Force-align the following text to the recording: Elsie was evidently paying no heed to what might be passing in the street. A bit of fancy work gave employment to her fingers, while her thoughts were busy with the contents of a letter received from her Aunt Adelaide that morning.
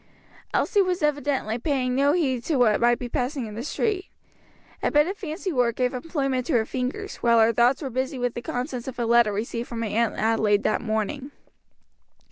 Elsie 0.51 0.81
was 0.81 1.03
evidently 1.03 1.59
paying 1.59 1.93
no 1.93 2.13
heed 2.13 2.43
to 2.43 2.55
what 2.55 2.81
might 2.81 2.97
be 2.97 3.07
passing 3.07 3.45
in 3.45 3.53
the 3.53 3.61
street. 3.63 4.07
A 4.81 4.89
bit 4.89 5.05
of 5.05 5.15
fancy 5.15 5.53
work 5.53 5.75
gave 5.75 5.93
employment 5.93 6.47
to 6.47 6.53
her 6.53 6.65
fingers, 6.65 7.17
while 7.17 7.37
her 7.39 7.53
thoughts 7.53 7.83
were 7.83 7.91
busy 7.91 8.17
with 8.17 8.33
the 8.33 8.41
contents 8.41 8.87
of 8.87 8.97
a 8.97 9.05
letter 9.05 9.31
received 9.31 9.67
from 9.69 9.83
her 9.83 9.87
Aunt 9.89 10.15
Adelaide 10.15 10.63
that 10.63 10.81
morning. 10.81 11.29